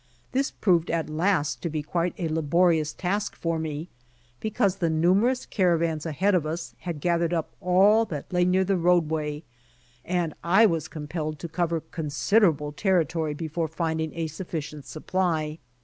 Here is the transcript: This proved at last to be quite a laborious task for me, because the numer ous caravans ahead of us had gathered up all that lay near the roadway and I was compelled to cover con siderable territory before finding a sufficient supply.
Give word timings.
This 0.31 0.49
proved 0.49 0.89
at 0.89 1.11
last 1.11 1.61
to 1.61 1.69
be 1.69 1.83
quite 1.83 2.15
a 2.17 2.27
laborious 2.27 2.91
task 2.91 3.35
for 3.35 3.59
me, 3.59 3.87
because 4.39 4.77
the 4.77 4.89
numer 4.89 5.29
ous 5.29 5.45
caravans 5.45 6.07
ahead 6.07 6.33
of 6.33 6.43
us 6.43 6.73
had 6.79 7.01
gathered 7.01 7.35
up 7.35 7.51
all 7.61 8.05
that 8.05 8.33
lay 8.33 8.43
near 8.43 8.63
the 8.63 8.77
roadway 8.77 9.43
and 10.03 10.33
I 10.43 10.65
was 10.65 10.87
compelled 10.87 11.37
to 11.37 11.47
cover 11.47 11.81
con 11.81 12.07
siderable 12.07 12.75
territory 12.75 13.35
before 13.35 13.67
finding 13.67 14.11
a 14.15 14.25
sufficient 14.25 14.87
supply. 14.87 15.59